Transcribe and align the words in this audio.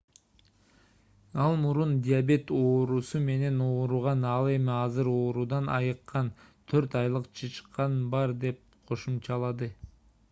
ал 1.41 1.57
мурун 1.65 1.91
диабет 2.07 2.53
оорусу 2.55 3.21
менен 3.27 3.61
ооруган 3.67 4.25
ал 4.31 4.49
эми 4.55 4.73
азыр 4.77 5.13
оорудан 5.13 5.71
айыккан 5.77 6.33
4 6.75 7.01
айлык 7.03 7.31
чычкан 7.43 8.03
бар 8.17 8.37
деп 8.47 8.67
кошумчалады 8.93 9.75